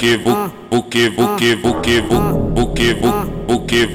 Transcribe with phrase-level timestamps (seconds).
[0.00, 2.94] buque buque buque buque buque
[3.46, 3.86] buque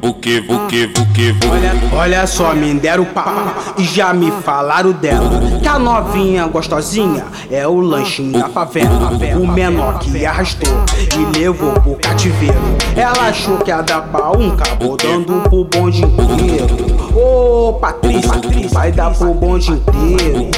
[0.00, 1.94] buque buque buque.
[1.94, 5.40] Olha, só, me deram pá e já me falaram dela.
[5.62, 9.12] Que a novinha gostosinha é o lanchinho da favela.
[9.40, 10.68] O menor que arrastou
[11.16, 12.56] e levou pro cativeiro.
[12.96, 16.92] Ela achou que ia dar pra um cabo dando pro bonde inteiro.
[17.14, 18.32] Ô Patrícia,
[18.72, 20.50] vai dar pro bonde inteiro.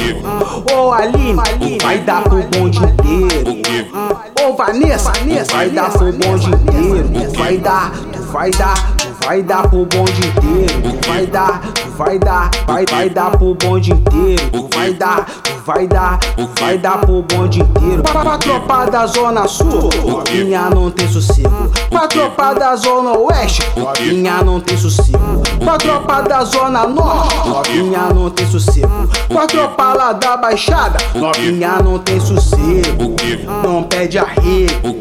[0.72, 4.33] Ô Aline, vai dar pro bonde inteiro.
[4.44, 5.10] Ô Vanessa,
[5.50, 7.08] vai dar pro bonde inteiro.
[7.08, 10.82] Tu vai dar, tu vai dar, tu vai dar pro bonde inteiro.
[11.00, 14.50] Tu vai dar, tu vai dar, vai, vai dar pro bonde inteiro.
[14.50, 16.18] Tu vai dar, tu vai dar,
[16.60, 18.02] vai dar pro bonde inteiro.
[18.02, 21.70] Pra, pra tropa da zona sul, novinha não tem sossego.
[21.88, 25.42] Pra tropa da zona oeste, novinha não tem sossego.
[25.58, 29.08] Pra tropa da zona norte, novinha não tem sossego.
[29.28, 33.14] Pra tropa lá da baixada, novinha não tem sossego.
[33.62, 34.98] Não pede arrego,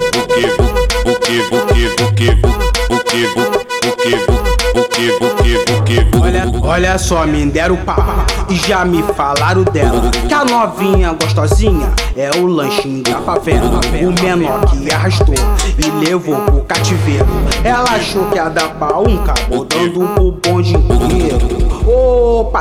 [1.04, 2.56] buque buque buque vu,
[2.90, 3.44] buque vu,
[3.82, 4.32] buque vu,
[4.74, 6.22] buque buque buque vu.
[6.22, 10.10] Olha, olha só, me deram pá e já me falaram dela.
[10.26, 13.80] Que a novinha gostosinha é o lanchinho da favela.
[13.92, 15.34] O menor que arrastou
[15.78, 17.26] e levou pro cativeiro.
[17.62, 21.71] Ela achou que ia dar pra um cabo dando pro bonde inteiro.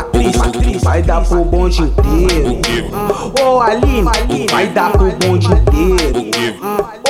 [0.03, 2.59] Patrícia, vai dar pro bonde inteiro.
[3.41, 6.31] Ô Aline, vai dar pro bonde inteiro.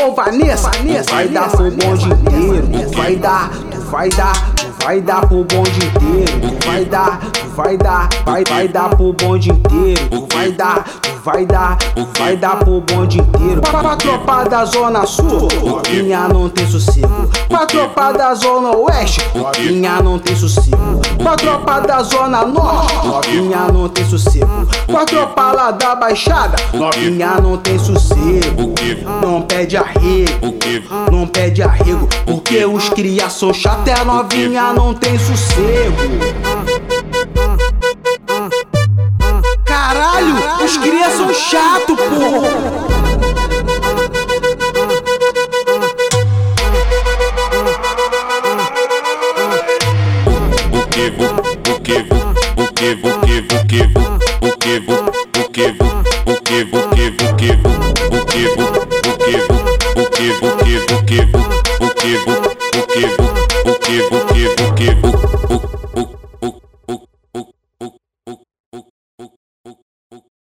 [0.01, 0.71] Ô Vanessa,
[1.09, 2.67] vai dar pro bonde inteiro.
[2.95, 3.49] Vai dar,
[3.89, 4.51] vai dar,
[4.83, 6.57] vai dar pro bonde inteiro.
[6.65, 7.19] Vai dar,
[7.55, 10.27] vai dar, vai, vai dar pro bonde inteiro.
[10.33, 10.85] Vai dar,
[11.23, 11.77] vai dar,
[12.17, 13.61] vai dar pro bonde inteiro.
[13.61, 17.29] Pra, pra tropa da zona sul, novinha não tem sossego.
[17.47, 21.01] Pra tropa da zona oeste, novinha não tem sossego.
[21.17, 24.67] Pra tropa da zona norte, novinha não tem sossego.
[24.87, 28.73] Pra tropa lá da baixada, novinha não tem sossego.
[29.21, 30.55] Não pede arrego,
[31.11, 36.60] não pede arrego, porque os cria são chato e a novinha não tem sossego.
[40.81, 42.49] Caralho, os cria são chato, porra.
[50.71, 51.27] Buque vu,
[51.63, 52.19] buque vu,
[52.55, 54.07] buque buque buque vu, buque vu,
[54.41, 56.87] buque vu, buque buque buque vu, buque vu,
[57.21, 57.69] buque vu,
[58.09, 59.57] buque buque buque vu,
[59.95, 61.35] buque vu, buque vu,
[61.79, 62.37] buque buque
[62.73, 63.30] buque vu.